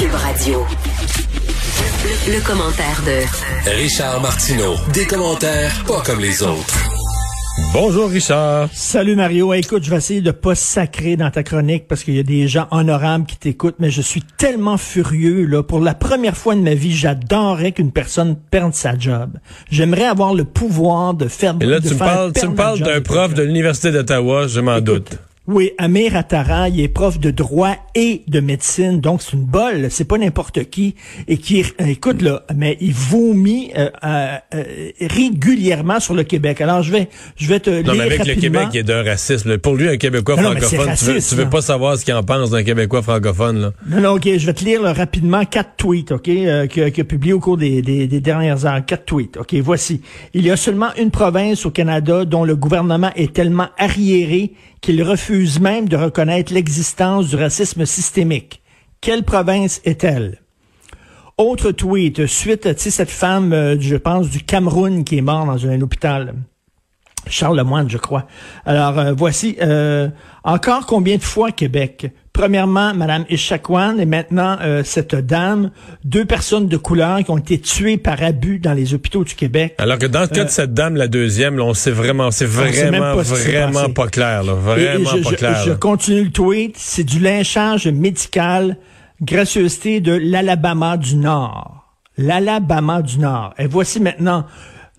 [0.00, 0.64] Cube Radio.
[2.26, 4.74] Le, commentaire de Richard Martineau.
[4.94, 6.78] Des commentaires pas comme les autres.
[7.74, 8.70] Bonjour Richard.
[8.72, 9.52] Salut Mario.
[9.52, 12.48] Écoute, je vais essayer de pas sacrer dans ta chronique parce qu'il y a des
[12.48, 15.62] gens honorables qui t'écoutent, mais je suis tellement furieux là.
[15.62, 19.32] Pour la première fois de ma vie, j'adorerais qu'une personne perde sa job.
[19.70, 21.56] J'aimerais avoir le pouvoir de faire.
[21.60, 24.46] Et là, de tu me faire parles, tu me parles d'un prof de l'université d'Ottawa,
[24.46, 25.18] je m'en doute.
[25.52, 29.88] Oui, Amir Attara, il est prof de droit et de médecine, donc c'est une bolle,
[29.90, 30.94] c'est pas n'importe qui,
[31.26, 34.64] et qui, euh, écoute là, mais il vomit euh, euh, euh,
[35.00, 36.60] régulièrement sur le Québec.
[36.60, 38.34] Alors je vais, je vais te Non, lire mais avec le.
[38.40, 39.58] Québec, il y a d'un racisme.
[39.58, 42.14] Pour lui, un Québécois Non, non, francophone, tu veux, tu veux pas savoir ce qu'il
[42.14, 43.72] en pense d'un Québécois francophone, là.
[43.88, 47.02] Non, non, ok, je vais te lire là, rapidement quatre tweets, ok, euh, que, que
[47.02, 48.86] publié au cours des, des, des dernières heures.
[48.86, 50.00] Quatre tweets, ok, voici.
[50.32, 55.02] Il y a seulement une province au Canada dont le gouvernement est tellement arriéré qu'il
[55.02, 58.62] refuse même de reconnaître l'existence du racisme systémique.
[59.00, 60.40] Quelle province est-elle?
[61.38, 65.66] Autre tweet, suite, sais, cette femme, euh, je pense, du Cameroun qui est morte dans
[65.66, 66.34] un hôpital.
[67.30, 68.26] Charles Lemoine, je crois.
[68.66, 70.08] Alors, euh, voici euh,
[70.44, 72.12] encore combien de fois Québec?
[72.32, 75.70] Premièrement, Madame Ishakwan et maintenant euh, cette dame,
[76.04, 79.74] deux personnes de couleur qui ont été tuées par abus dans les hôpitaux du Québec.
[79.78, 82.44] Alors que dans le cas de cette dame, la deuxième, là, on sait vraiment, c'est
[82.44, 84.52] Euh, vraiment, pas vraiment pas clair, là.
[84.76, 85.62] Et- et Vraiment je, pas clair.
[85.66, 86.76] je continue le tweet.
[86.78, 88.76] C'est du lynchage médical,
[89.20, 91.76] gracieuseté de l'Alabama du Nord.
[92.16, 93.54] L'Alabama du Nord.
[93.58, 94.44] Et voici maintenant,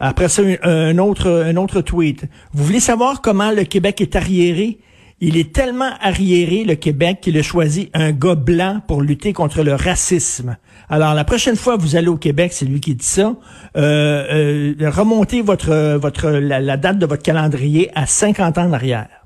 [0.02, 2.26] après ça, un, autre, un autre tweet.
[2.54, 4.80] Vous voulez savoir comment le Québec est arriéré?
[5.24, 9.62] Il est tellement arriéré, le Québec, qu'il a choisi un gars blanc pour lutter contre
[9.62, 10.58] le racisme.
[10.90, 13.36] Alors, la prochaine fois que vous allez au Québec, c'est lui qui dit ça,
[13.78, 18.74] euh, euh, remontez votre, votre, la, la date de votre calendrier à 50 ans en
[18.74, 19.21] arrière.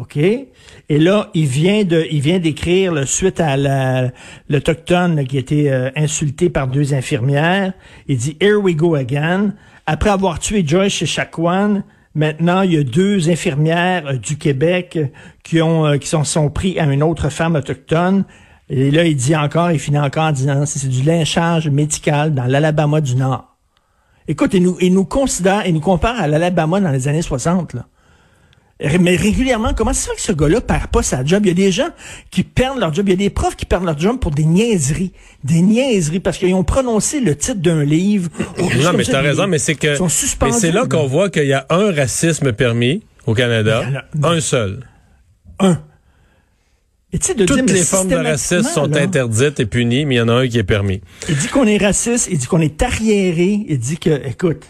[0.00, 0.16] OK?
[0.16, 4.10] Et là, il vient de, il vient d'écrire, suite à la-
[4.48, 7.72] l'Autochtone qui a été euh, insulté par deux infirmières,
[8.06, 9.54] il dit, Here we go again.
[9.86, 11.82] Après avoir tué Joyce Echaquan,
[12.14, 15.06] maintenant, il y a deux infirmières euh, du Québec euh,
[15.42, 18.24] qui ont, qui sont, sont pris à une autre femme autochtone.
[18.70, 22.44] Et là, il dit encore, il finit encore en disant, c'est du lynchage médical dans
[22.44, 23.56] l'Alabama du Nord.
[24.30, 27.72] Écoute, il nous, il nous considère, il nous compare à l'Alabama dans les années 60,
[27.72, 27.86] là.
[29.00, 31.44] Mais régulièrement, comment c'est fait que ce gars-là perd pas sa job?
[31.44, 31.88] Il y a des gens
[32.30, 33.08] qui perdent leur job.
[33.08, 35.12] Il y a des profs qui perdent leur job pour des niaiseries.
[35.42, 38.30] Des niaiseries parce qu'ils ont prononcé le titre d'un livre.
[38.82, 40.06] Non, mais ça, t'as raison, mais c'est que, ils sont
[40.46, 43.82] mais c'est là qu'on voit qu'il y a un racisme permis au Canada.
[44.22, 44.86] A- Un seul.
[45.58, 45.80] Un.
[47.12, 50.20] Et de Toutes les formes de racisme sont là, interdites et punies, mais il y
[50.20, 51.00] en a un qui est permis.
[51.28, 54.64] Il dit qu'on est raciste, il dit qu'on est arriéré, il dit que, écoute,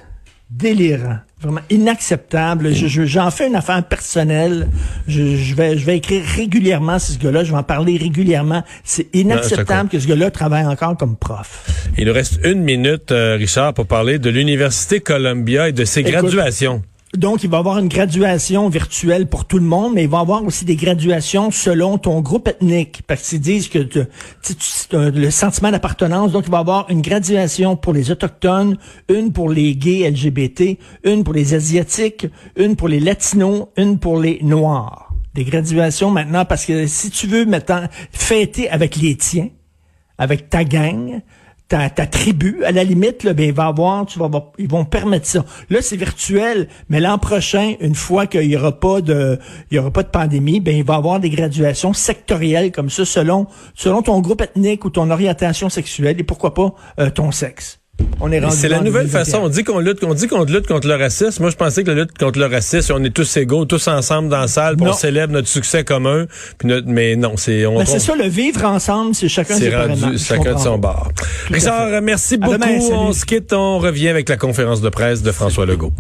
[0.49, 2.75] délirant, vraiment inacceptable.
[2.75, 4.69] Je- je- J'en fais une affaire personnelle.
[5.07, 7.45] Je, je vais, je vais écrire régulièrement sur ce gars-là.
[7.45, 8.63] Je vais en parler régulièrement.
[8.85, 11.65] C'est inacceptable que ce gars-là travaille encore comme prof.
[11.97, 16.01] Il nous reste une minute, euh, Richard, pour parler de l'Université Columbia et de ses
[16.01, 16.83] Écoute, graduations.
[17.17, 20.19] Donc, il va y avoir une graduation virtuelle pour tout le monde, mais il va
[20.19, 23.01] y avoir aussi des graduations selon ton groupe ethnique.
[23.07, 24.05] Parce qu'ils disent que tu-
[24.43, 24.55] tu-
[24.93, 26.33] le sentiment d'appartenance.
[26.33, 28.77] Donc, il va y avoir une graduation pour les Autochtones,
[29.09, 32.27] une pour les gays LGBT, une pour les Asiatiques,
[32.57, 35.15] une pour les Latinos, une pour les Noirs.
[35.35, 39.49] Des graduations maintenant, parce que si tu veux maintenant fêter avec les tiens,
[40.19, 41.23] avec ta gang,
[41.69, 44.69] ta, ta tribu, à la limite, là, ben, il va avoir, tu vas avoir, ils
[44.69, 45.45] vont permettre ça.
[45.69, 49.39] Là, c'est virtuel, mais l'an prochain, une fois qu'il y aura pas de,
[49.71, 52.89] il y aura pas de pandémie, ben, il va y avoir des graduations sectorielles comme
[52.89, 57.31] ça, selon, selon ton groupe ethnique ou ton orientation sexuelle et pourquoi pas euh, ton
[57.33, 57.81] sexe.
[58.21, 59.25] On est rendu C'est la nouvelle 2021.
[59.25, 59.39] façon.
[59.45, 61.43] On dit qu'on lutte, on dit qu'on lutte contre le racisme.
[61.43, 64.29] Moi, je pensais que la lutte contre le racisme, on est tous égaux, tous ensemble
[64.29, 66.27] dans la salle, puis on célèbre notre succès commun.
[66.59, 70.19] Puis notre, mais non, c'est Ben, c'est ça, le vivre ensemble, c'est chacun C'est rendu
[70.19, 71.09] chacun de son à
[71.51, 72.55] Richard, merci beaucoup.
[72.55, 75.93] demain, on se quitte, on revient avec la conférence de presse de François Legault.